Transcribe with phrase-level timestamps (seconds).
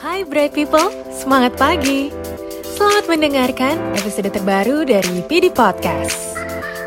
[0.00, 2.08] Hai Bright People, semangat pagi.
[2.64, 6.40] Selamat mendengarkan episode terbaru dari PD Podcast.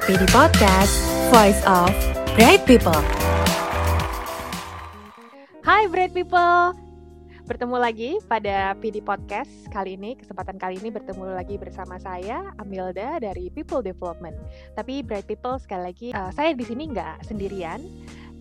[0.10, 0.97] PD Podcast,
[1.29, 1.94] Voice of
[2.34, 2.97] Bright People.
[5.62, 6.73] Hai Bright People,
[7.46, 10.18] bertemu lagi pada PD Podcast kali ini.
[10.18, 14.34] Kesempatan kali ini bertemu lagi bersama saya, Amilda dari People Development.
[14.73, 17.77] Tapi Bright People sekali lagi, uh, saya di sini nggak sendirian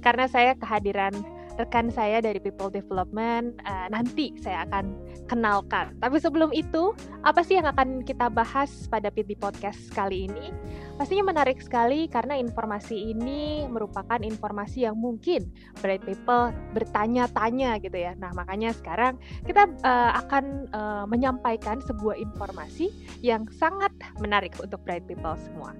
[0.00, 4.96] karena saya kehadiran rekan saya dari People Development uh, nanti saya akan
[5.28, 5.94] kenalkan.
[6.00, 6.92] Tapi sebelum itu,
[7.24, 10.52] apa sih yang akan kita bahas pada PD Podcast kali ini?
[10.96, 15.48] Pastinya menarik sekali karena informasi ini merupakan informasi yang mungkin
[15.80, 18.12] Bright People bertanya-tanya gitu ya.
[18.18, 19.16] Nah, makanya sekarang
[19.48, 22.92] kita uh, akan uh, menyampaikan sebuah informasi
[23.24, 25.72] yang sangat menarik untuk Bright People semua.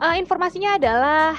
[0.00, 1.36] Uh, informasinya adalah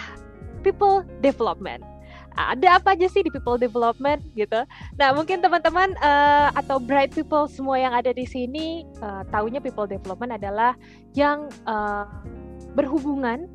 [0.61, 1.94] People Development
[2.35, 4.63] ada apa aja sih di people development gitu.
[4.99, 9.87] Nah mungkin teman-teman uh, atau bright people semua yang ada di sini uh, taunya people
[9.87, 10.75] development adalah
[11.15, 12.05] yang uh,
[12.75, 13.47] berhubungan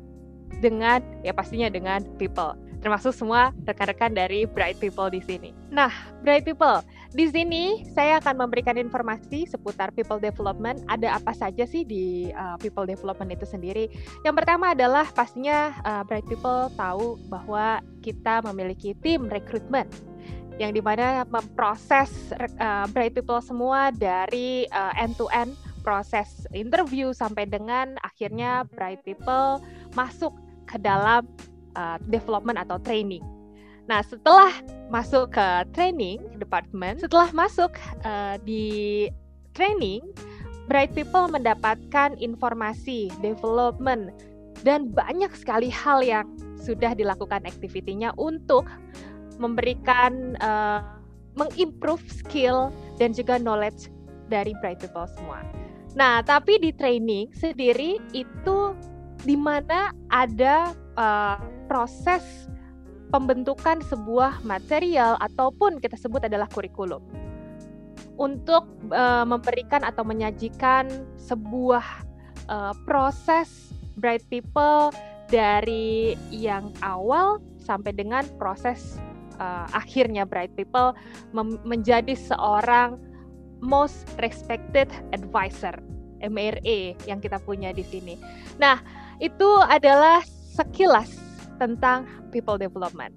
[0.61, 5.53] dengan ya pastinya dengan people termasuk semua rekan-rekan dari Bright People di sini.
[5.69, 5.93] Nah,
[6.25, 10.79] Bright People, di sini saya akan memberikan informasi seputar people development.
[10.87, 13.91] Ada apa saja sih di uh, people development itu sendiri?
[14.23, 19.91] Yang pertama adalah pastinya uh, Bright People tahu bahwa kita memiliki tim rekrutmen
[20.55, 22.31] yang di mana memproses
[22.63, 25.51] uh, Bright People semua dari uh, end to end
[25.83, 29.59] proses interview sampai dengan akhirnya Bright People
[29.97, 30.31] masuk
[30.63, 31.27] ke dalam
[31.75, 33.40] uh, development atau training.
[33.89, 34.53] Nah, setelah
[34.93, 37.73] masuk ke training department, setelah masuk
[38.05, 39.07] uh, di
[39.57, 40.05] training,
[40.69, 44.13] Bright People mendapatkan informasi, development,
[44.61, 46.29] dan banyak sekali hal yang
[46.61, 48.69] sudah dilakukan aktivitinya untuk
[49.41, 50.85] memberikan uh,
[51.33, 52.69] mengimprove skill
[53.01, 53.89] dan juga knowledge
[54.29, 55.41] dari Bright People semua.
[55.97, 58.77] Nah, tapi di training sendiri itu
[59.25, 61.35] di mana ada uh,
[61.67, 62.47] proses
[63.11, 67.03] pembentukan sebuah material ataupun kita sebut adalah kurikulum
[68.15, 70.87] untuk uh, memberikan atau menyajikan
[71.19, 71.83] sebuah
[72.47, 74.95] uh, proses bright people
[75.27, 78.99] dari yang awal sampai dengan proses
[79.39, 80.95] uh, akhirnya bright people
[81.67, 82.99] menjadi seorang
[83.61, 85.75] most respected advisor
[86.21, 88.17] MRA yang kita punya di sini.
[88.61, 88.77] Nah,
[89.17, 90.21] itu adalah
[90.53, 91.20] sekilas
[91.61, 93.13] tentang people development.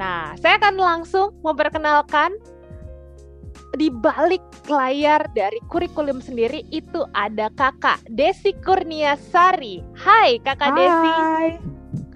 [0.00, 2.32] Nah, saya akan langsung memperkenalkan
[3.76, 9.84] di balik layar dari kurikulum sendiri itu ada kakak Desi Kurniasari.
[9.96, 10.76] Hai kakak hai.
[10.76, 11.10] Desi.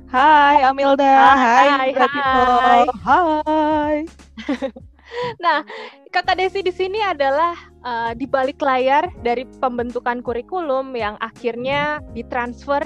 [0.08, 1.16] Hai Amilda.
[1.36, 1.68] Hai.
[1.92, 1.92] Hai.
[1.92, 2.80] Hai.
[3.04, 3.96] hai.
[5.44, 5.64] nah,
[6.12, 12.84] kakak Desi di sini adalah uh, di balik layar dari pembentukan kurikulum yang akhirnya ditransfer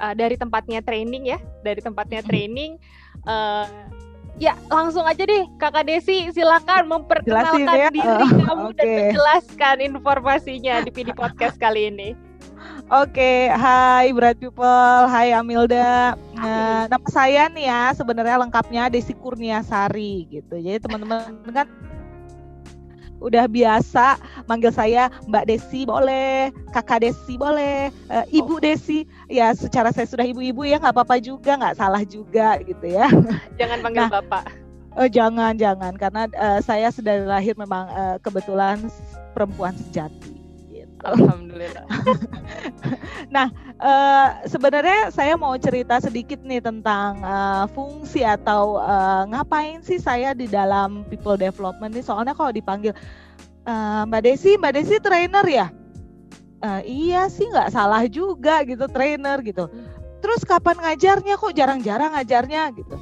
[0.00, 2.78] uh, dari tempatnya training ya, dari tempatnya training.
[3.26, 3.66] Uh,
[4.38, 7.90] ya langsung aja deh, kakak Desi silakan memperkenalkan ya.
[7.90, 8.78] diri uh, kamu okay.
[8.78, 12.14] dan menjelaskan informasinya di PD Podcast kali ini.
[12.88, 16.16] Oke, okay, hai Bright People, hai Amilda.
[16.32, 20.56] Nah, nama saya nih ya sebenarnya lengkapnya Desi Kurniasari gitu.
[20.56, 21.68] Jadi teman-teman kan
[23.18, 28.62] udah biasa manggil saya Mbak Desi boleh, Kakak Desi boleh, uh, Ibu oh.
[28.62, 33.10] Desi ya secara saya sudah ibu-ibu ya nggak apa-apa juga nggak salah juga gitu ya.
[33.60, 34.44] Jangan panggil nah, Bapak.
[34.98, 38.82] Oh jangan jangan karena uh, saya sudah lahir memang uh, kebetulan
[39.34, 40.37] perempuan sejati.
[41.06, 41.86] Alhamdulillah.
[43.34, 43.46] nah,
[43.78, 50.34] uh, sebenarnya saya mau cerita sedikit nih tentang uh, fungsi atau uh, ngapain sih saya
[50.34, 52.02] di dalam people development nih.
[52.02, 52.90] Soalnya kalau dipanggil
[53.68, 55.66] uh, Mbak Desi, Mbak Desi trainer ya?
[56.58, 59.70] Uh, iya sih nggak salah juga gitu trainer gitu.
[60.18, 62.96] Terus kapan ngajarnya kok jarang-jarang ngajarnya gitu?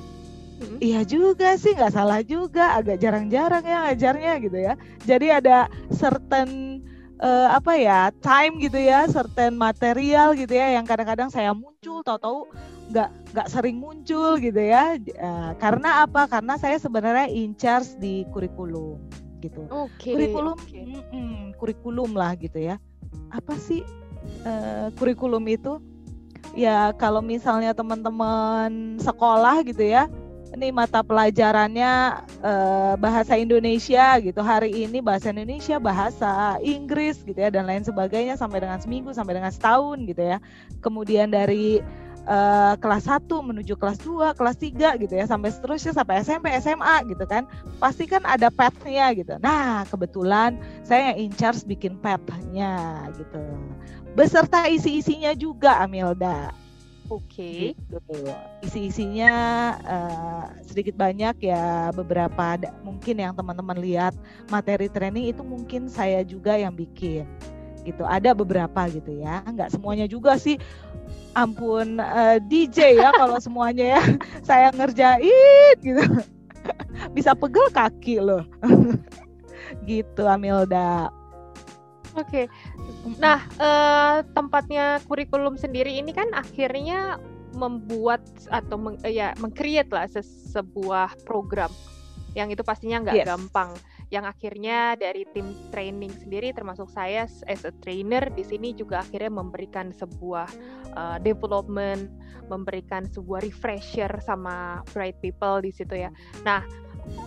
[0.56, 0.76] Hmm.
[0.80, 4.74] Iya juga sih nggak salah juga agak jarang-jarang ya ngajarnya gitu ya.
[5.08, 6.80] Jadi ada certain
[7.21, 12.48] uh, apa ya time gitu ya certain material gitu ya yang kadang-kadang saya muncul tahu-tahu
[12.86, 14.97] nggak nggak sering muncul gitu ya.
[15.18, 16.30] Uh, karena apa?
[16.30, 19.01] Karena saya sebenarnya in charge di kurikulum
[19.42, 19.66] gitu.
[19.68, 20.83] Okay, kurikulum okay.
[20.86, 22.78] Mm -mm, kurikulum lah gitu ya.
[23.34, 23.83] Apa sih
[24.47, 25.83] uh, kurikulum itu?
[26.54, 30.09] Ya kalau misalnya teman-teman sekolah gitu ya
[30.54, 37.51] ini mata pelajarannya uh, bahasa Indonesia gitu hari ini bahasa Indonesia bahasa Inggris gitu ya
[37.51, 40.39] dan lain sebagainya sampai dengan seminggu sampai dengan setahun gitu ya
[40.84, 41.83] kemudian dari
[42.27, 46.97] uh, kelas 1 menuju kelas 2, kelas 3 gitu ya sampai seterusnya sampai SMP, SMA
[47.09, 47.47] gitu kan.
[47.78, 49.39] Pasti kan ada path-nya gitu.
[49.41, 53.41] Nah, kebetulan saya yang in charge bikin path-nya gitu.
[54.19, 56.66] Beserta isi-isinya juga Amilda.
[57.06, 57.22] Oke.
[57.30, 57.60] Okay.
[57.76, 58.18] Gitu.
[58.66, 59.32] Isi-isinya
[59.86, 64.14] uh, sedikit banyak ya beberapa ada, mungkin yang teman-teman lihat
[64.50, 67.26] materi training itu mungkin saya juga yang bikin
[67.86, 68.03] gitu.
[68.03, 70.58] Ada beberapa gitu ya, nggak semuanya juga sih.
[71.36, 74.02] Ampun uh, eh, DJ ya kalau semuanya ya
[74.42, 76.02] saya ngerjain gitu.
[77.16, 78.42] Bisa pegel kaki loh.
[79.91, 81.12] gitu Amilda.
[82.16, 82.48] Oke.
[82.48, 83.16] Okay.
[83.21, 87.21] Nah, uh, tempatnya kurikulum sendiri ini kan akhirnya
[87.57, 91.72] membuat atau meng, ya mengcreate lah se sebuah program
[92.36, 93.28] yang itu pastinya nggak yes.
[93.33, 93.71] gampang
[94.13, 99.33] yang akhirnya dari tim training sendiri termasuk saya as a trainer di sini juga akhirnya
[99.33, 100.47] memberikan sebuah
[100.95, 102.07] uh, development,
[102.47, 106.10] memberikan sebuah refresher sama bright people di situ ya.
[106.47, 106.62] Nah,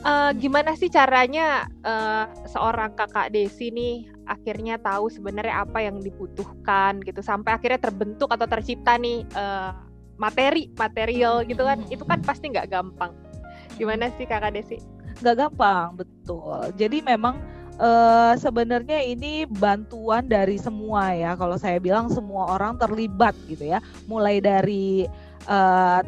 [0.06, 7.02] uh, gimana sih caranya uh, seorang kakak Desi nih akhirnya tahu sebenarnya apa yang dibutuhkan
[7.02, 9.74] gitu sampai akhirnya terbentuk atau tercipta nih uh,
[10.20, 13.16] materi material gitu kan itu kan pasti nggak gampang.
[13.80, 15.00] Gimana sih kakak Desi?
[15.20, 17.36] nggak gampang betul jadi memang
[17.78, 23.84] uh, sebenarnya ini bantuan dari semua ya kalau saya bilang semua orang terlibat gitu ya
[24.08, 25.06] mulai dari
[25.48, 26.00] uh,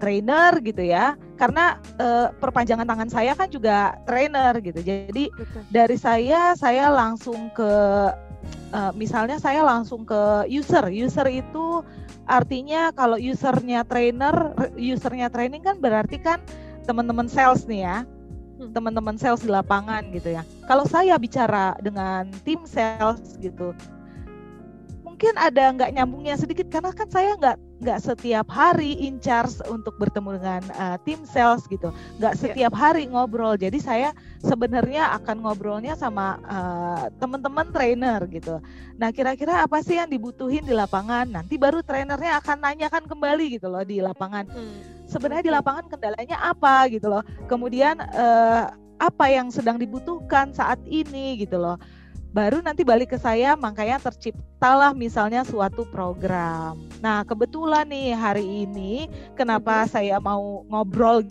[0.00, 5.62] trainer gitu ya karena uh, perpanjangan tangan saya kan juga trainer gitu jadi Betul.
[5.68, 7.72] dari saya saya langsung ke
[8.72, 11.84] uh, misalnya saya langsung ke user user itu
[12.24, 16.40] artinya kalau usernya trainer usernya training kan berarti kan
[16.88, 17.98] teman-teman sales nih ya
[18.60, 18.76] Hmm.
[18.76, 20.44] teman-teman sales di lapangan gitu ya.
[20.68, 23.72] Kalau saya bicara dengan tim sales gitu,
[25.20, 29.92] mungkin ada nggak nyambungnya sedikit karena kan saya nggak nggak setiap hari in charge untuk
[30.00, 32.40] bertemu dengan uh, tim sales gitu, nggak iya.
[32.40, 33.52] setiap hari ngobrol.
[33.52, 38.64] Jadi saya sebenarnya akan ngobrolnya sama uh, teman-teman trainer gitu.
[38.96, 41.28] Nah kira-kira apa sih yang dibutuhin di lapangan?
[41.28, 44.48] Nanti baru trainernya akan nanyakan kembali gitu loh di lapangan.
[44.48, 47.26] Hmm sebenarnya di lapangan kendalanya apa gitu loh.
[47.50, 48.70] Kemudian uh,
[49.02, 51.76] apa yang sedang dibutuhkan saat ini gitu loh.
[52.30, 56.78] Baru nanti balik ke saya makanya terciptalah misalnya suatu program.
[57.02, 61.26] Nah, kebetulan nih hari ini kenapa saya mau ngobrol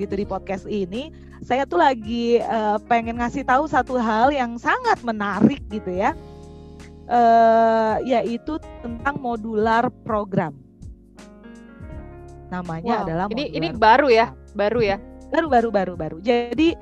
[0.00, 1.12] gitu di podcast ini,
[1.44, 6.16] saya tuh lagi uh, pengen ngasih tahu satu hal yang sangat menarik gitu ya.
[7.08, 10.52] Uh, yaitu tentang modular program
[12.48, 13.04] namanya wow.
[13.04, 14.96] adalah ini ini baru ya baru ya
[15.28, 16.74] baru baru baru baru jadi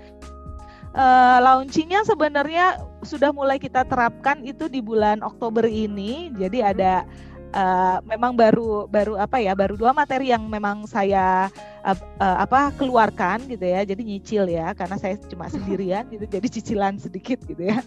[0.95, 6.35] uh, launchingnya sebenarnya sudah mulai kita terapkan itu di bulan Oktober ini.
[6.35, 7.07] Jadi ada
[7.55, 11.49] uh, memang baru baru apa ya baru dua materi yang memang saya
[11.87, 13.87] uh, uh, apa keluarkan gitu ya.
[13.87, 17.79] Jadi nyicil ya karena saya cuma sendirian gitu jadi cicilan sedikit gitu ya.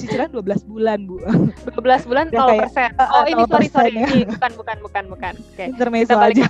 [0.00, 1.20] Cicilan 12 bulan bu.
[1.76, 2.90] 12 bulan 0 ya, persen.
[2.98, 4.08] oh ini sorry sorry ya.
[4.26, 5.34] bukan bukan bukan bukan.
[5.38, 5.54] Oke.
[5.54, 5.66] Okay.
[5.70, 6.48] intermezzo aja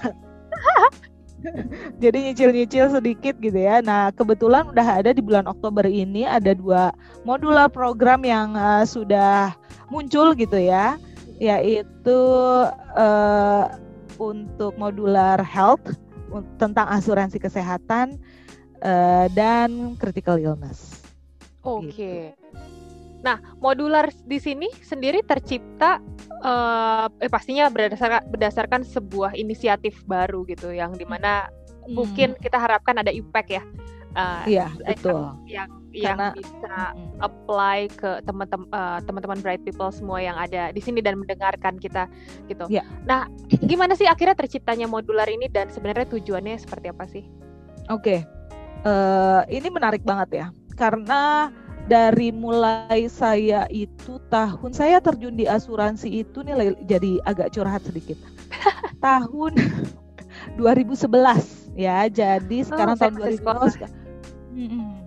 [2.03, 3.83] jadi nyicil-nyicil sedikit gitu ya.
[3.83, 6.95] Nah kebetulan udah ada di bulan Oktober ini ada dua
[7.27, 9.55] modular program yang uh, sudah
[9.93, 10.97] muncul gitu ya,
[11.39, 12.21] yaitu
[12.97, 13.65] uh,
[14.19, 15.83] untuk modular health
[16.57, 18.17] tentang asuransi kesehatan
[18.81, 21.03] uh, dan critical illness.
[21.63, 21.93] Oke.
[21.93, 22.21] Okay.
[22.33, 22.42] Gitu.
[23.23, 26.03] Nah, modular di sini sendiri tercipta
[26.43, 31.47] uh, eh, pastinya berdasarkan berdasarkan sebuah inisiatif baru gitu yang di mana
[31.87, 31.95] hmm.
[31.95, 33.63] mungkin kita harapkan ada impact ya.
[34.13, 35.33] Uh, iya betul.
[35.49, 37.21] Yang yang Karena, bisa hmm.
[37.21, 42.09] apply ke teman-teman uh, teman-teman bright people semua yang ada di sini dan mendengarkan kita
[42.49, 42.65] gitu.
[42.69, 42.85] Yeah.
[43.05, 43.29] Nah,
[43.65, 47.25] gimana sih akhirnya terciptanya modular ini dan sebenarnya tujuannya seperti apa sih?
[47.93, 48.89] Oke, okay.
[48.89, 51.53] uh, ini menarik banget ya karena
[51.91, 58.19] dari mulai saya itu tahun saya terjun di asuransi itu nih jadi agak curhat sedikit.
[59.05, 59.59] tahun
[60.59, 62.07] 2011 ya.
[62.07, 63.91] Jadi sekarang oh, tahun 2011
[64.53, 65.03] hmm,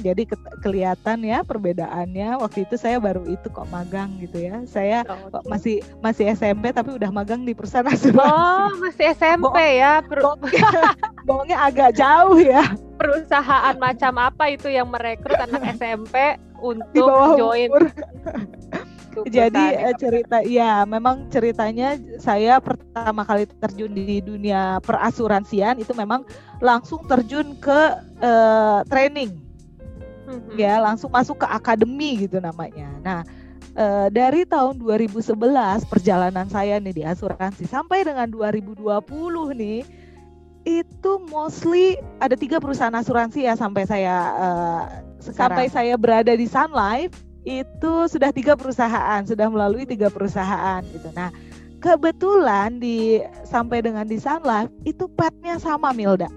[0.00, 2.38] jadi ke kelihatan ya perbedaannya.
[2.40, 4.62] Waktu itu saya baru itu kok magang gitu ya.
[4.64, 5.48] Saya oh, okay.
[5.50, 8.32] masih masih SMP tapi udah magang di perusahaan asuransi.
[8.32, 10.00] Oh, masih SMP Bo ya.
[11.26, 12.64] Bohongnya agak jauh ya.
[12.98, 17.06] Perusahaan macam apa itu yang merekrut anak SMP untuk
[17.38, 17.70] join?
[19.26, 26.22] Jadi uh, cerita ya memang ceritanya saya pertama kali terjun di dunia perasuransian itu memang
[26.62, 29.42] langsung terjun ke uh, training
[30.28, 32.92] hmm ya langsung masuk ke akademi gitu namanya.
[33.00, 33.20] Nah
[33.80, 35.32] uh, dari tahun 2011
[35.88, 38.84] perjalanan saya nih di asuransi sampai dengan 2020
[39.56, 39.80] nih
[40.68, 44.84] itu mostly ada tiga perusahaan asuransi ya sampai saya uh,
[45.24, 51.08] sampai saya berada di Sun Life itu sudah tiga perusahaan sudah melalui tiga perusahaan gitu.
[51.16, 51.32] Nah
[51.80, 56.28] kebetulan di sampai dengan di Sun Life itu petnya sama Milda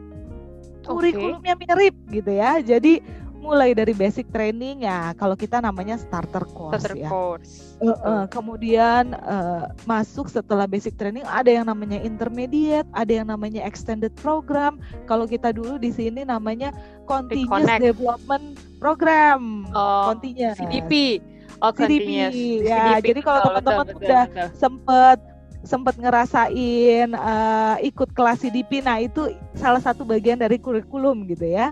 [0.85, 2.59] kurikulumnya mirip gitu ya.
[2.61, 3.01] Jadi
[3.41, 7.09] mulai dari basic training ya kalau kita namanya starter course starter ya.
[7.09, 7.75] course.
[7.81, 13.65] Uh, uh, kemudian uh, masuk setelah basic training ada yang namanya intermediate, ada yang namanya
[13.65, 14.77] extended program.
[15.09, 16.69] Kalau kita dulu di sini namanya
[17.09, 17.81] continuous Reconnect.
[17.81, 18.45] development
[18.77, 19.65] program.
[19.73, 20.61] Oh, continuous.
[20.61, 21.19] CDP.
[21.61, 22.29] Oh, CDP, ya.
[22.33, 25.17] CDP, Jadi kalau teman-teman udah betul, sempet
[25.61, 31.69] sempet ngerasain uh, ikut kelas CDP, nah itu salah satu bagian dari kurikulum gitu ya.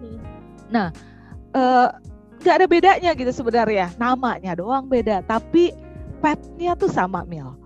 [0.00, 0.72] Mhm.
[1.56, 1.88] Eh,
[2.44, 5.72] nggak ada bedanya gitu sebenarnya namanya doang beda tapi
[6.20, 7.56] petnya tuh sama Mil.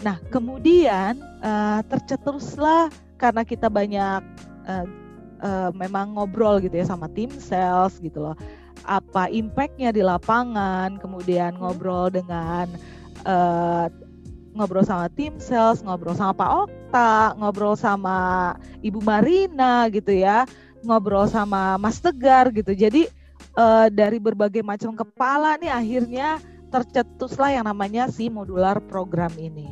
[0.00, 2.88] Nah kemudian eh, tercetuslah
[3.20, 4.24] karena kita banyak
[4.64, 4.86] eh,
[5.44, 8.36] eh, memang ngobrol gitu ya sama tim sales gitu loh
[8.88, 12.64] apa impactnya di lapangan kemudian ngobrol dengan
[13.28, 13.86] eh,
[14.56, 20.48] ngobrol sama tim sales ngobrol sama Pak Okta ngobrol sama Ibu Marina gitu ya
[20.82, 22.74] ngobrol sama Mas Tegar gitu.
[22.74, 23.17] Jadi
[23.58, 26.38] eh, dari berbagai macam kepala nih akhirnya
[26.70, 29.66] tercetuslah yang namanya si modular program ini.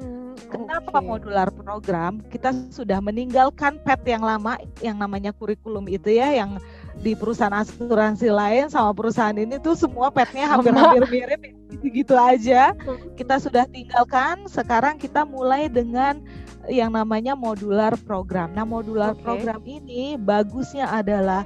[0.00, 1.04] Hmm, Kenapa oke.
[1.04, 2.24] modular program?
[2.32, 6.56] Kita sudah meninggalkan PET yang lama yang namanya kurikulum itu ya yang
[7.04, 11.40] di perusahaan asuransi lain sama perusahaan ini tuh semua petnya hampir-hampir mirip
[11.76, 12.72] gitu-gitu aja.
[13.18, 16.24] Kita sudah tinggalkan, sekarang kita mulai dengan
[16.68, 18.52] yang namanya modular program.
[18.52, 19.22] Nah, modular Oke.
[19.24, 21.44] program ini bagusnya adalah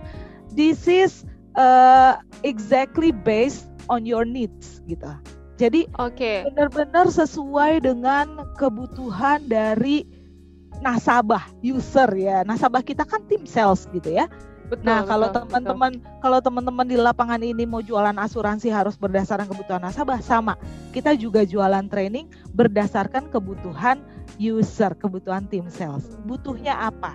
[0.54, 1.26] this is
[1.58, 5.08] uh, exactly based on your needs gitu.
[5.54, 6.50] Jadi Oke.
[6.50, 10.02] benar-benar sesuai dengan kebutuhan dari
[10.82, 12.42] nasabah user ya.
[12.42, 14.26] Nasabah kita kan tim sales gitu ya.
[14.64, 14.88] Betul.
[14.88, 15.92] Nah, kalau teman-teman
[16.24, 20.58] kalau teman-teman di lapangan ini mau jualan asuransi harus berdasarkan kebutuhan nasabah sama.
[20.90, 24.00] Kita juga jualan training berdasarkan kebutuhan
[24.40, 26.16] user, kebutuhan tim sales.
[26.24, 27.14] Butuhnya apa?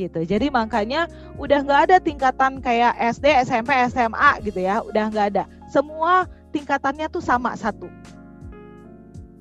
[0.00, 0.20] Gitu.
[0.24, 1.04] Jadi makanya
[1.36, 4.80] udah nggak ada tingkatan kayak SD, SMP, SMA gitu ya.
[4.80, 5.44] Udah nggak ada.
[5.68, 7.84] Semua tingkatannya tuh sama satu.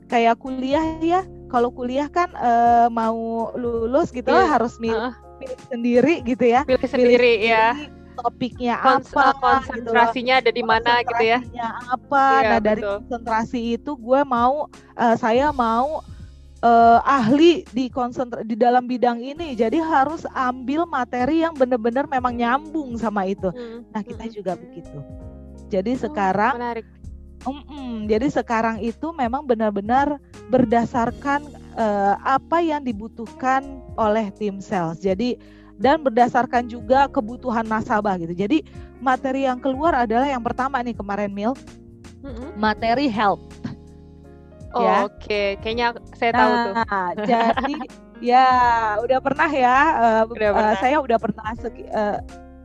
[0.08, 1.22] Kayak kuliah ya.
[1.48, 4.46] Kalau kuliah kan eh, mau lulus gitu Pilih.
[4.46, 5.14] harus milih, Heeh.
[5.40, 7.74] pilih sendiri gitu ya Pilih sendiri ya.
[7.74, 9.34] sendiri, topiknya Kons- apa eh,
[9.66, 11.40] konsentrasinya ada di mana gitu ya.
[11.42, 12.96] konsentrasinya apa Iya, nah dari betul.
[13.02, 16.06] konsentrasi itu gue mau eh, saya mau
[16.64, 22.36] eh, ahli di konsentra di dalam bidang ini jadi harus ambil materi yang benar-benar memang
[22.36, 24.34] nyambung sama itu Hmm, nah kita hmm.
[24.34, 24.98] juga begitu
[25.70, 26.86] jadi Oh, sekarang menarik.
[27.48, 28.12] Mm-mm.
[28.12, 30.20] Jadi sekarang itu memang benar-benar
[30.52, 31.48] berdasarkan
[31.80, 35.00] eh, apa yang dibutuhkan oleh tim sales.
[35.00, 35.40] Jadi
[35.80, 38.36] dan berdasarkan juga kebutuhan nasabah gitu.
[38.36, 38.68] Jadi
[39.00, 41.56] materi yang keluar adalah yang pertama nih kemarin Mil,
[42.20, 42.60] Mm-mm.
[42.60, 43.40] materi health.
[44.74, 45.10] Oh, Ya.
[45.10, 46.74] Oke, kayaknya saya tahu tuh.
[46.78, 47.76] Nah, jadi
[48.34, 48.48] ya
[49.02, 50.76] udah pernah ya, eh, Udah eh, pernah.
[50.78, 52.18] saya udah pernah eh,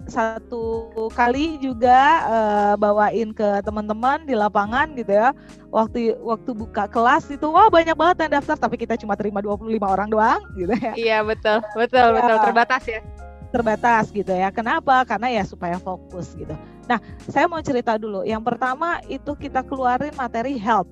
[0.04, 1.96] satu kali juga
[2.28, 5.32] eh, bawain ke teman-teman di lapangan gitu ya.
[5.72, 9.64] Waktu waktu buka kelas itu wah banyak banget yang daftar tapi kita cuma terima 25
[9.80, 10.92] orang doang gitu ya.
[10.92, 12.14] Iya betul, betul, Ya.
[12.20, 13.00] betul terbatas ya.
[13.48, 14.52] Terbatas gitu ya.
[14.52, 15.06] Kenapa?
[15.08, 16.52] Karena ya supaya fokus gitu.
[16.84, 17.00] Nah,
[17.32, 18.26] saya mau cerita dulu.
[18.26, 20.90] Yang pertama itu kita keluarin materi health.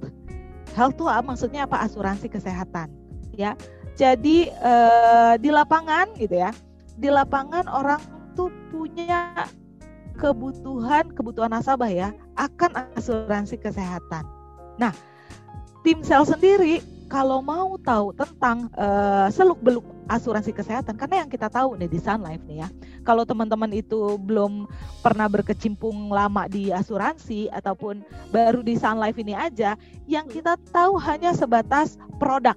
[0.72, 1.84] Health tuh maksudnya apa?
[1.84, 2.88] Asuransi kesehatan,
[3.36, 3.56] ya.
[3.96, 6.50] Jadi eh, di lapangan gitu ya.
[6.96, 8.00] Di lapangan orang
[8.32, 9.48] tuh punya
[10.16, 14.24] kebutuhan kebutuhan nasabah ya akan asuransi kesehatan.
[14.80, 14.92] Nah,
[15.84, 16.80] tim sel sendiri
[17.12, 22.00] kalau mau tahu tentang eh, seluk beluk asuransi kesehatan karena yang kita tahu nih di
[22.00, 22.68] Sun Life nih ya
[23.02, 24.66] kalau teman-teman itu belum
[25.02, 29.74] pernah berkecimpung lama di asuransi ataupun baru di Sun Life ini aja
[30.06, 32.54] yang kita tahu hanya sebatas produk.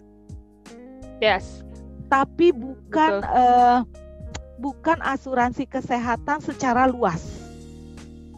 [1.23, 1.63] Yes.
[2.05, 3.79] tapi bukan eh,
[4.61, 7.43] bukan asuransi kesehatan secara luas.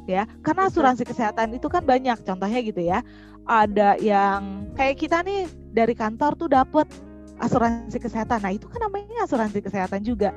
[0.08, 3.04] Ya karena asuransi kesehatan itu kan banyak contohnya gitu ya.
[3.48, 6.88] Ada yang kayak kita nih dari kantor tuh dapat
[7.44, 8.39] asuransi kesehatan.
[8.41, 10.34] Nah itu kan namanya asuransi kesehatan juga.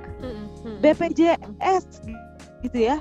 [0.85, 2.05] BPJS
[2.67, 3.01] gitu ya.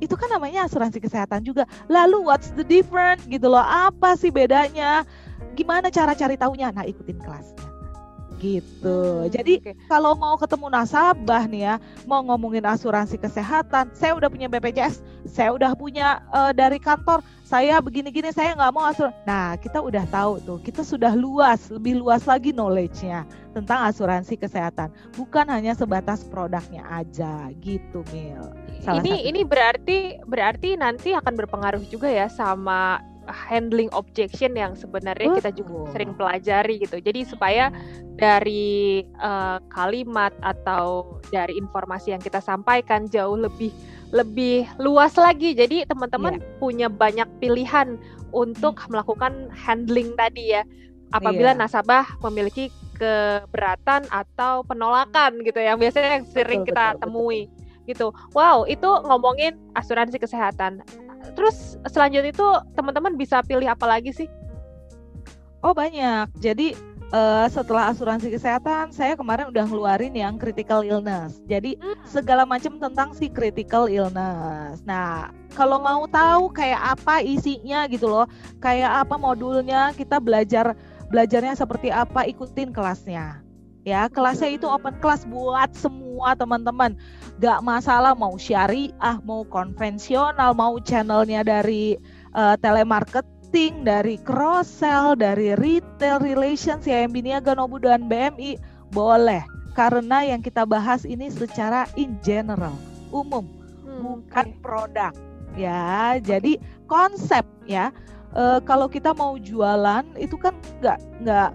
[0.00, 1.68] Itu kan namanya asuransi kesehatan juga.
[1.88, 5.04] Lalu what's the difference gitu loh apa sih bedanya?
[5.54, 6.72] Gimana cara cari taunya?
[6.72, 7.69] Nah ikutin kelasnya
[8.40, 9.28] gitu.
[9.28, 9.72] Hmm, Jadi oke.
[9.86, 11.74] kalau mau ketemu nasabah nih ya,
[12.08, 17.78] mau ngomongin asuransi kesehatan, saya udah punya BPJS, saya udah punya eh, dari kantor, saya
[17.84, 19.20] begini-gini, saya nggak mau asuransi.
[19.28, 24.88] Nah, kita udah tahu tuh, kita sudah luas, lebih luas lagi knowledge-nya tentang asuransi kesehatan,
[25.14, 28.40] bukan hanya sebatas produknya aja, gitu Mil.
[28.80, 29.28] Salah ini satu.
[29.28, 35.86] ini berarti berarti nanti akan berpengaruh juga ya sama handling objection yang sebenarnya kita juga
[35.86, 35.90] Betul.
[35.94, 36.96] sering pelajari gitu.
[37.00, 37.70] Jadi supaya
[38.18, 43.72] dari eh, kalimat atau dari informasi yang kita sampaikan jauh lebih
[44.10, 45.54] lebih luas lagi.
[45.54, 47.96] Jadi teman-teman punya banyak pilihan
[48.34, 50.62] untuk melakukan handling tadi ya.
[51.10, 51.58] Apabila Iya.
[51.58, 55.74] nasabah memiliki keberatan atau penolakan gitu ya.
[55.74, 57.02] Biasanya yang sering Betul, kita betul, betul.
[57.02, 57.42] temui
[57.88, 58.06] gitu.
[58.36, 60.84] Wow, itu ngomongin asuransi kesehatan.
[61.32, 64.28] Terus selanjutnya itu teman-teman bisa pilih apa lagi sih?
[65.60, 66.32] Oh banyak.
[66.40, 66.72] Jadi
[67.10, 71.42] eh, setelah asuransi kesehatan, saya kemarin udah ngeluarin yang critical illness.
[71.50, 74.80] Jadi segala macam tentang si critical illness.
[74.86, 78.26] Nah, kalau mau tahu kayak apa isinya gitu loh,
[78.62, 80.72] kayak apa modulnya, kita belajar
[81.10, 83.49] belajarnya seperti apa, ikutin kelasnya.
[83.90, 86.94] Ya, kelasnya itu open class buat semua teman-teman.
[87.42, 91.98] Gak masalah mau syariah, mau konvensional, mau channelnya dari
[92.34, 98.54] eh, telemarketing, dari cross sell, dari retail relations, CIMB Niaga, Nobu dan BMI,
[98.94, 99.42] boleh.
[99.74, 102.74] Karena yang kita bahas ini secara in general,
[103.10, 103.46] umum
[103.80, 105.10] Hmm, bukan produk
[105.58, 107.90] ya jadi konsep ya
[108.30, 111.50] Eh, kalau kita mau jualan itu kan nggak nggak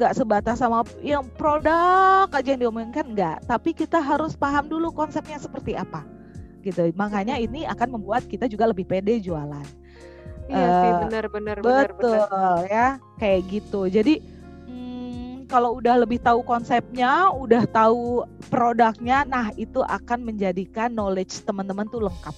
[0.00, 3.44] nggak sebatas sama yang produk aja yang diomongkan nggak.
[3.44, 6.02] Tapi kita harus paham dulu konsepnya seperti apa
[6.64, 6.88] gitu.
[6.96, 9.66] Makanya ini akan membuat kita juga lebih pede jualan.
[10.48, 12.64] Iya sih, Eh, benar benar benar betul benar.
[12.66, 12.86] ya.
[13.20, 13.80] Kayak gitu.
[13.86, 14.14] Jadi
[14.66, 21.86] hmm, kalau udah lebih tahu konsepnya udah tahu produknya nah itu akan menjadikan knowledge teman-teman
[21.86, 22.34] tuh lengkap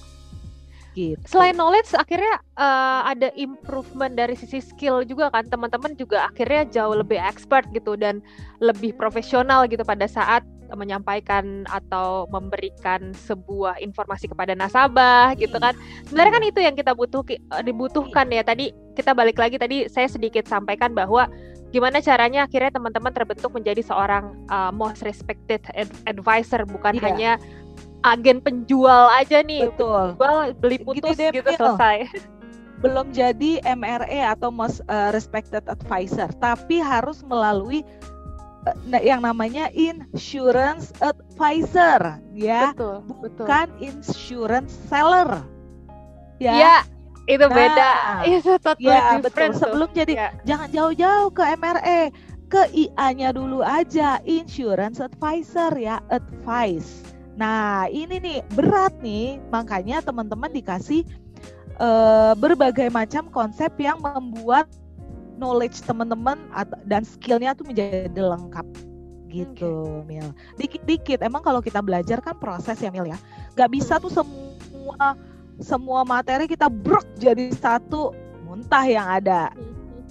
[0.93, 5.45] gitu Selain knowledge, akhirnya eh, ada improvement dari sisi skill juga kan.
[5.49, 8.21] Teman-teman juga akhirnya jauh lebih expert gitu dan
[8.61, 10.41] lebih profesional gitu pada saat
[10.73, 15.77] menyampaikan atau memberikan sebuah informasi kepada nasabah gitu kan.
[16.09, 17.21] Sebenarnya kan itu yang kita butuh
[17.61, 18.41] dibutuhkan ya.
[18.41, 21.29] Tadi kita balik lagi tadi saya sedikit sampaikan bahwa
[21.69, 27.03] gimana caranya akhirnya teman-teman terbentuk menjadi seorang uh, most respected ad- advisor bukan Iya.
[27.05, 27.31] hanya
[28.03, 29.67] agen penjual aja nih.
[29.67, 31.97] betul Jual beli Gini putus deh, gitu selesai.
[32.79, 37.79] belum jadi MRE atau most uh, respected advisor tapi harus melalui
[38.67, 43.45] uh, yang namanya insurance advisor ya betul, betul.
[43.47, 45.47] bukan insurance seller
[46.43, 46.75] ya Iya,
[47.23, 47.91] itu Nah, beda.
[48.27, 49.47] Itu totally Ya betul.
[49.47, 49.59] tuh.
[49.63, 50.27] Sebelum jadi Ya.
[50.43, 52.01] jangan jauh-jauh ke MRE,
[52.51, 57.12] ke IA-nya dulu aja, insurance advisor ya, advice.
[57.33, 61.01] Nah ini nih berat nih, makanya teman-teman dikasih
[61.81, 64.69] eh, berbagai macam konsep yang membuat
[65.37, 66.37] knowledge teman-teman
[66.85, 68.65] dan skillnya tuh menjadi lengkap.
[69.33, 70.29] Gitu, Mil.
[70.61, 73.17] Dikit-dikit, emang kalau kita belajar kan proses ya, Mil ya.
[73.57, 75.17] Gak bisa tuh semua
[75.61, 78.13] semua materi kita brok jadi satu
[78.45, 79.53] muntah yang ada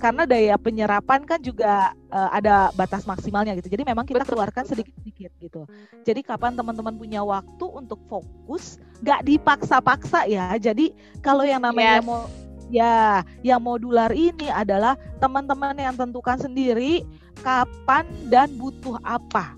[0.03, 3.71] karena daya penyerapan kan juga eh, ada batas maksimalnya gitu.
[3.71, 5.63] Jadi memang kita Betul, keluarkan sedikit-sedikit gitu.
[6.03, 10.59] Jadi kapan teman-teman punya waktu untuk fokus nggak dipaksa-paksa ya.
[10.59, 10.91] Jadi
[11.23, 12.07] kalau yang namanya Yes.
[12.07, 12.27] mau
[12.73, 17.07] ya yang modular ini adalah teman-teman yang tentukan sendiri
[17.47, 19.55] kapan dan butuh apa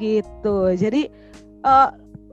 [0.00, 0.72] gitu.
[0.72, 1.12] Jadi
[1.60, 1.88] eh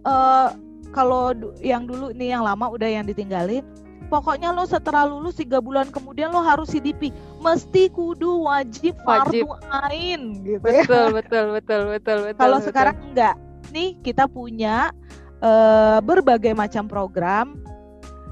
[0.08, 0.50] eh,
[0.96, 3.64] kalau yang dulu nih yang lama udah yang ditinggalin
[4.08, 7.12] pokoknya lo setelah lulus tiga bulan kemudian lo harus CDP
[7.44, 9.46] mesti kudu wajib Wajib.
[9.46, 9.48] fardu
[9.92, 12.40] ain gitu ya betul, betul, betul, betul, betul.
[12.40, 12.68] kalau betul.
[12.72, 13.36] sekarang enggak
[13.76, 14.96] nih kita punya
[15.44, 17.60] eh, berbagai macam program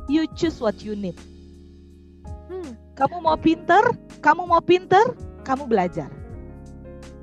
[0.07, 1.15] you choose what you need
[2.45, 3.81] Hmm, kamu mau pinter
[4.21, 5.01] kamu mau pinter
[5.41, 6.09] kamu belajar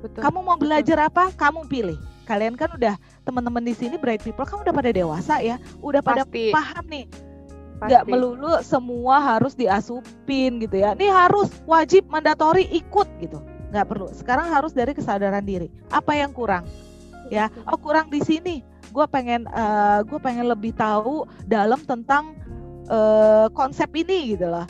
[0.03, 0.19] betul.
[0.19, 2.95] kamu mau belajar apa kamu pilih kalian kan udah
[3.27, 7.05] teman-teman di sini bright people kan udah pada dewasa ya udah pada pasti, paham nih.
[7.81, 10.93] Nggak melulu semua harus diasupin gitu ya.
[10.93, 13.41] Ini harus wajib mandatori ikut gitu.
[13.73, 14.07] Nggak perlu.
[14.13, 15.71] Sekarang harus dari kesadaran diri.
[15.89, 16.69] Apa yang kurang?
[17.31, 18.61] Ya, oh kurang di sini.
[18.93, 19.49] Gue pengen,
[20.05, 22.37] gue pengen lebih tahu dalam tentang
[22.85, 24.69] eh, konsep ini gitu loh.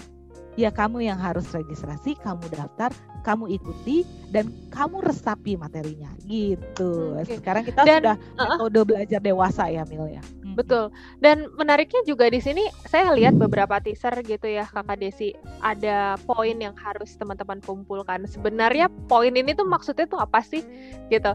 [0.54, 2.94] Ya kamu yang harus registrasi, kamu daftar,
[3.26, 7.18] kamu ikuti dan kamu resapi materinya gitu.
[7.18, 7.42] Oke.
[7.42, 8.62] Sekarang kita Dan, sudah uh-uh.
[8.62, 10.22] metode belajar dewasa ya Mil ya.
[10.54, 10.60] Hmm.
[10.62, 10.86] Betul.
[11.20, 15.34] Dan menariknya juga di sini saya lihat beberapa teaser gitu ya Kakak Desi,
[15.66, 18.30] ada poin yang harus teman-teman kumpulkan.
[18.30, 20.62] Sebenarnya poin ini tuh maksudnya tuh apa sih
[21.10, 21.34] gitu.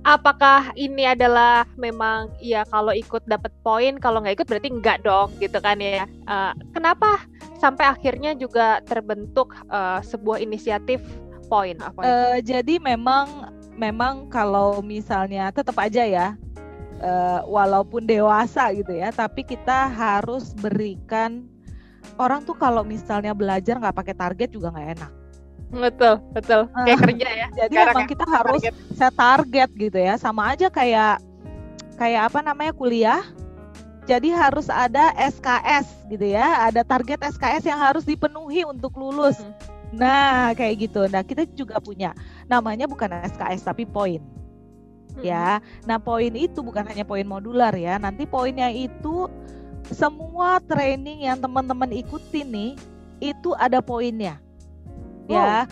[0.00, 5.28] Apakah ini adalah memang ya kalau ikut dapat poin, kalau nggak ikut berarti enggak dong
[5.40, 6.08] gitu kan ya.
[6.24, 7.20] Uh, kenapa
[7.60, 11.04] sampai akhirnya juga terbentuk uh, sebuah inisiatif
[11.52, 12.00] poin apa?
[12.00, 16.26] Uh, jadi memang memang kalau misalnya tetap aja ya
[17.00, 21.48] uh, walaupun dewasa gitu ya, tapi kita harus berikan
[22.16, 25.12] orang tuh kalau misalnya belajar nggak pakai target juga nggak enak.
[25.70, 26.66] Betul, betul.
[26.82, 27.48] Kayak uh, kerja ya.
[27.54, 28.10] Jadi emang ya.
[28.10, 28.74] kita harus target.
[28.98, 30.14] set target gitu ya.
[30.18, 31.22] Sama aja kayak
[31.94, 33.22] kayak apa namanya kuliah.
[34.08, 39.38] Jadi harus ada SKS gitu ya, ada target SKS yang harus dipenuhi untuk lulus.
[39.38, 39.54] Hmm.
[39.94, 41.06] Nah, kayak gitu.
[41.06, 42.10] Nah, kita juga punya
[42.50, 44.18] namanya bukan SKS tapi poin
[45.20, 45.58] ya.
[45.84, 47.98] Nah, poin itu bukan hanya poin modular ya.
[47.98, 49.26] Nanti poinnya itu
[49.90, 52.78] semua training yang teman-teman ikuti nih
[53.18, 54.38] itu ada poinnya.
[55.26, 55.66] Ya.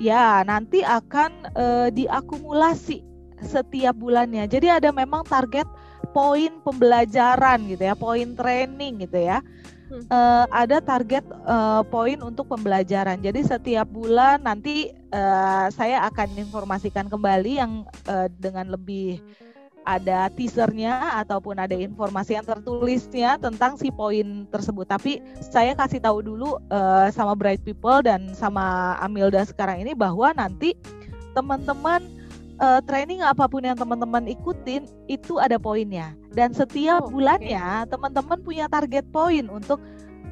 [0.00, 3.04] Ya, nanti akan uh, diakumulasi
[3.44, 4.48] setiap bulannya.
[4.48, 5.68] Jadi ada memang target
[6.16, 9.44] poin pembelajaran gitu ya, poin training gitu ya
[10.10, 13.18] uh, ada target uh, poin untuk pembelajaran.
[13.20, 19.22] Jadi setiap bulan nanti uh, saya akan informasikan kembali yang uh, dengan lebih
[19.84, 24.84] ada teasernya ataupun ada informasi yang tertulisnya tentang si poin tersebut.
[24.84, 30.30] Tapi saya kasih tahu dulu uh, sama Bright People dan sama Amilda sekarang ini bahwa
[30.36, 30.76] nanti
[31.32, 32.04] teman-teman
[32.60, 38.38] uh, training apa pun yang teman-teman ikutin itu ada poinnya dan setiap oh, bulannya teman-teman
[38.44, 39.80] punya target poin untuk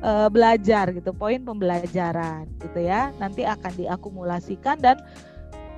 [0.03, 4.99] uh, belajar gitu poin pembelajaran gitu ya nanti akan diakumulasikan dan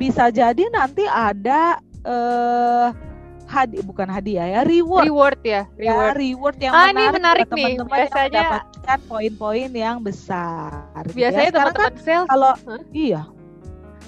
[0.01, 2.89] bisa jadi nanti ada uh,
[3.51, 7.17] hadi bukan hadiah ya reward reward ya, ya reward, ya, reward yang ah, menarik, ini
[7.19, 11.17] menarik nih teman-teman biasanya yang mendapatkan poin-poin yang besar gitu ya.
[11.19, 11.55] biasanya ya.
[11.59, 12.83] teman-teman kan sales kalau huh?
[12.95, 13.23] iya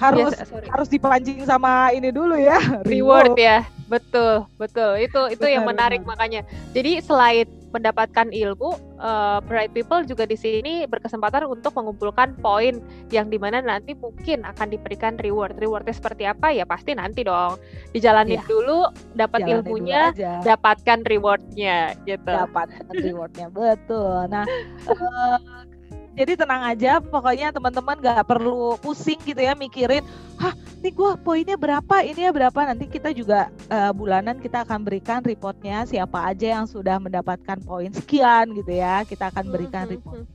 [0.00, 3.38] harus Biasa, harus dipancing sama ini dulu ya reward, reward.
[3.38, 3.66] ya.
[3.92, 4.96] Betul betul.
[4.96, 6.16] Itu itu benar, yang menarik benar.
[6.16, 6.40] makanya.
[6.72, 13.32] Jadi selain mendapatkan ilmu uh, bright people juga di sini berkesempatan untuk mengumpulkan poin yang
[13.32, 15.60] di mana nanti mungkin akan diberikan reward.
[15.60, 16.52] Rewardnya seperti apa?
[16.56, 17.60] Ya pasti nanti dong.
[17.92, 18.44] Dijalanin ya.
[18.48, 22.32] dulu dapat ilmunya dulu dapatkan rewardnya gitu.
[22.32, 24.24] Dapatkan rewardnya betul.
[24.32, 24.48] Nah
[24.88, 25.68] uh,
[26.12, 30.04] jadi tenang aja pokoknya teman-teman gak perlu pusing gitu ya mikirin
[30.36, 32.58] hah ini gue poinnya berapa ini ya berapa.
[32.66, 37.94] Nanti kita juga uh, bulanan kita akan berikan reportnya siapa aja yang sudah mendapatkan poin
[37.94, 40.02] sekian gitu ya kita akan berikan mm-hmm.
[40.02, 40.26] report.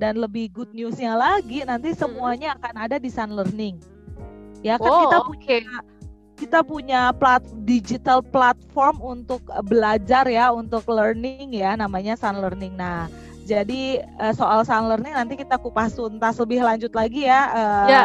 [0.00, 2.00] Dan lebih good newsnya lagi nanti mm-hmm.
[2.00, 3.76] semuanya akan ada di Sun Learning.
[4.64, 5.60] Ya kan oh, kita punya
[6.40, 12.72] kita punya plat digital platform untuk belajar ya untuk learning ya namanya Sun Learning.
[12.72, 13.12] Nah
[13.48, 18.02] jadi uh, soal sound learning nanti kita kupas tuntas lebih lanjut lagi ya, uh, ya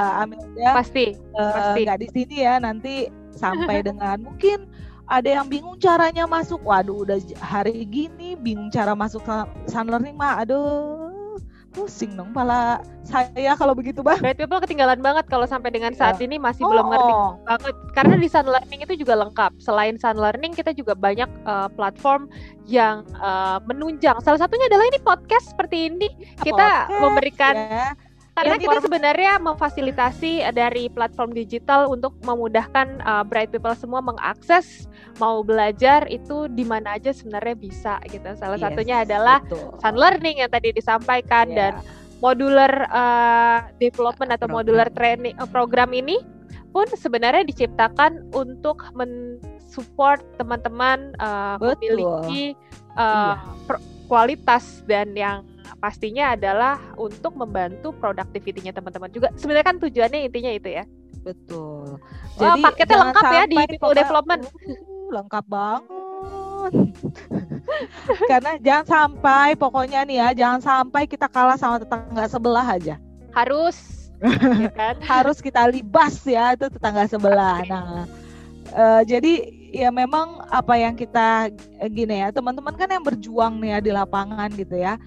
[0.55, 0.71] ya.
[0.71, 1.19] Pasti.
[1.35, 1.81] Uh, pasti.
[1.83, 4.65] Gak di sini ya nanti sampai dengan mungkin
[5.11, 6.63] ada yang bingung caranya masuk.
[6.63, 9.21] Waduh udah hari gini bingung cara masuk
[9.67, 10.41] sound learning mah.
[10.41, 11.12] Aduh
[11.73, 14.21] pusing dong pala saya kalau begitu bang.
[14.21, 16.29] Bright People ketinggalan banget kalau sampai dengan saat ya.
[16.29, 16.71] ini masih oh.
[16.71, 17.75] belum ngerti banget.
[17.97, 19.51] Karena di Sun Learning itu juga lengkap.
[19.59, 22.29] Selain Sun Learning kita juga banyak uh, platform
[22.69, 24.21] yang uh, menunjang.
[24.23, 26.07] Salah satunya adalah ini podcast seperti ini.
[26.39, 33.53] Kita podcast, memberikan ya karena kita sebenarnya memfasilitasi dari platform digital untuk memudahkan uh, bright
[33.53, 34.89] people semua mengakses
[35.21, 38.25] mau belajar itu di mana aja sebenarnya bisa gitu.
[38.33, 39.77] Salah yes, satunya adalah betul.
[39.77, 41.57] Sun Learning yang tadi disampaikan yeah.
[41.57, 41.71] dan
[42.25, 44.57] modular uh, development atau program.
[44.57, 46.17] modular training uh, program ini
[46.73, 52.57] pun sebenarnya diciptakan untuk mensupport teman-teman uh, memiliki
[52.97, 53.77] uh, iya.
[54.09, 55.45] kualitas dan yang
[55.79, 59.29] pastinya adalah untuk membantu productivity-nya teman-teman juga.
[59.37, 60.83] Sebenarnya kan tujuannya intinya itu ya.
[61.23, 61.97] Betul.
[62.35, 64.41] Jadi oh, paketnya lengkap ya di people development.
[64.43, 64.77] Uh,
[65.13, 65.83] lengkap banget.
[68.31, 72.95] Karena jangan sampai pokoknya nih ya, jangan sampai kita kalah sama tetangga sebelah aja.
[73.31, 74.09] Harus
[74.63, 74.95] ya kan?
[75.03, 77.63] Harus kita libas ya itu tetangga sebelah.
[77.67, 78.03] Nah,
[78.75, 81.51] uh, jadi ya memang apa yang kita
[81.87, 84.99] gini ya, teman-teman kan yang berjuang nih ya di lapangan gitu ya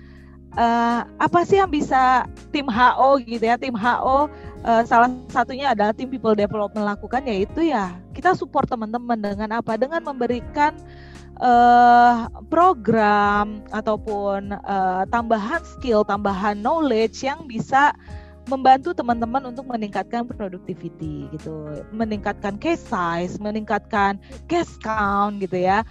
[0.57, 3.61] uh, apa sih yang bisa tim HO gitu ya?
[3.61, 4.27] Tim HO uh,
[4.67, 9.77] eh, salah satunya adalah tim people development lakukan yaitu ya kita support teman-teman dengan apa?
[9.77, 10.75] Dengan memberikan
[11.39, 17.93] uh, program ataupun uh, tambahan skill tambahan knowledge yang bisa
[18.47, 21.83] membantu teman-teman untuk meningkatkan productivity gitu.
[21.91, 25.83] Meningkatkan case size meningkatkan case count gitu ya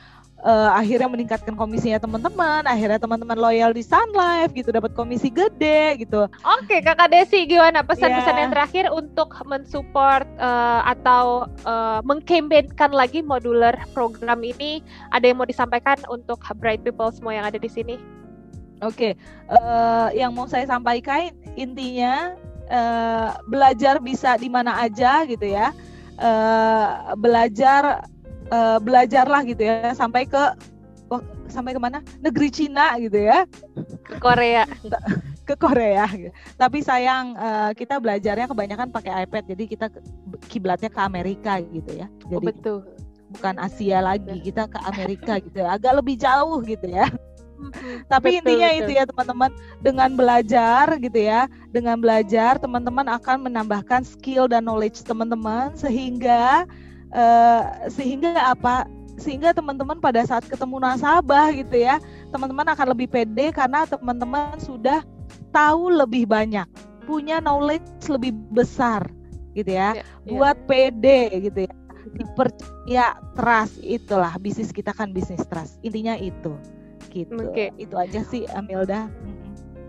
[0.45, 5.99] uh, akhirnya meningkatkan komisinya teman-teman, akhirnya teman-teman loyal di Sun Life gitu, dapat komisi gede
[6.05, 6.29] gitu.
[6.61, 8.41] Oke, Kakak Desi gimana pesan-pesan yeah.
[8.45, 14.85] yang terakhir untuk mensupport uh, atau uh, mengkampanyekan lagi modular program ini?
[15.09, 17.97] Ada yang mau disampaikan untuk bright people semua yang ada di sini?
[18.83, 19.49] Oke, okay.
[19.49, 22.35] uh, yang mau saya sampaikan intinya
[22.69, 25.73] uh, belajar bisa di mana aja gitu ya.
[26.15, 28.07] Uh, belajar
[28.51, 30.43] uh, belajarlah gitu ya sampai ke
[31.45, 33.45] sampai ke mana negeri Cina gitu ya.
[34.05, 34.65] Ke Korea.
[35.45, 36.05] Ke Korea.
[36.09, 36.33] Gitu.
[36.57, 39.85] tapi sayang uh, kita belajarnya kebanyakan pakai iPad jadi kita
[40.49, 42.09] kiblatnya ke Amerika gitu ya.
[42.27, 42.77] Oh, jadi oh, betul.
[43.37, 45.77] bukan Asia lagi kita ke Amerika gitu ya.
[45.77, 47.05] Agak lebih jauh gitu ya.
[48.11, 48.81] Tapi betul, intinya betul.
[48.83, 55.01] itu ya teman-teman dengan belajar gitu ya dengan belajar teman-teman akan menambahkan skill dan knowledge
[55.07, 56.67] teman-teman sehingga
[57.15, 62.03] uh, sehingga apa sehingga teman-teman pada saat ketemu nasabah gitu ya
[62.35, 64.99] teman-teman akan lebih pede karena teman-teman sudah
[65.55, 66.67] tahu lebih banyak
[67.07, 69.07] punya knowledge lebih besar
[69.55, 70.65] gitu ya, ya, buat ya.
[70.67, 71.73] pede gitu ya
[72.15, 76.53] dipercaya trust itulah bisnis kita kan bisnis trust intinya itu
[77.15, 77.71] gitu okay.
[77.79, 79.07] itu aja sih Amilda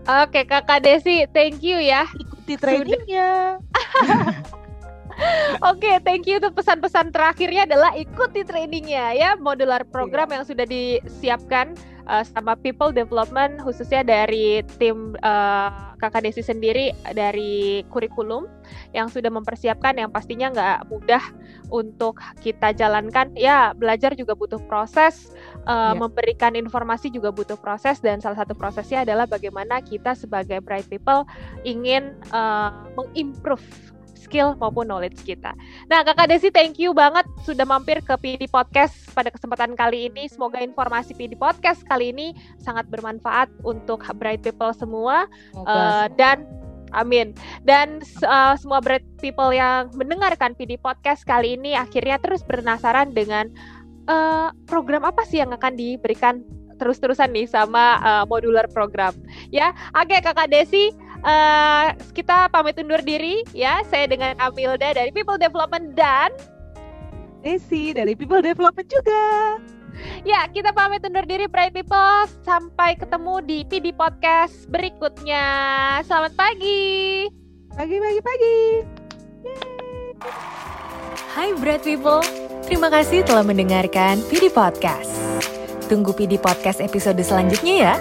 [0.07, 2.07] Oke, okay, Kakak Desi, thank you ya.
[2.15, 3.59] Ikuti trainingnya.
[5.65, 10.35] Oke, okay, thank you untuk pesan-pesan terakhirnya adalah ikuti trainingnya ya modular program yeah.
[10.37, 11.73] yang sudah disiapkan
[12.05, 18.45] uh, sama people development khususnya dari tim uh, kakak Desi sendiri dari kurikulum
[18.93, 21.23] yang sudah mempersiapkan yang pastinya nggak mudah
[21.73, 25.33] untuk kita jalankan ya belajar juga butuh proses
[25.65, 25.93] uh, yeah.
[25.97, 31.25] memberikan informasi juga butuh proses dan salah satu prosesnya adalah bagaimana kita sebagai bright people
[31.65, 33.65] ingin uh, mengimprove
[34.17, 35.53] skill maupun knowledge kita.
[35.87, 40.25] Nah, Kakak Desi thank you banget sudah mampir ke PD Podcast pada kesempatan kali ini.
[40.25, 45.29] Semoga informasi PD Podcast kali ini sangat bermanfaat untuk bright people semua
[45.63, 46.43] uh, dan
[46.95, 47.35] Amin.
[47.67, 53.51] Dan uh, semua bright people yang mendengarkan PD Podcast kali ini akhirnya terus penasaran dengan
[54.07, 59.11] uh, program apa sih yang akan diberikan terus-terusan nih sama uh, modular program.
[59.49, 63.81] Ya, oke Kakak Desi, uh, kita pamit undur diri ya.
[63.87, 66.29] Saya dengan Amilda dari People Development dan
[67.41, 69.23] Desi dari People Development juga.
[70.21, 72.29] Ya, kita pamit undur diri Bright People.
[72.45, 75.45] Sampai ketemu di PD Podcast berikutnya.
[76.05, 77.25] Selamat pagi.
[77.73, 78.57] Pagi, pagi, pagi.
[81.33, 82.21] Hai Bright People.
[82.65, 85.13] Terima kasih telah mendengarkan PD Podcast.
[85.87, 87.95] Tunggu PD Podcast episode selanjutnya ya.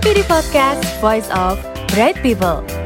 [0.00, 2.83] PD Podcast, Voice of Bright People.